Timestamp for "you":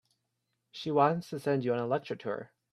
1.63-1.73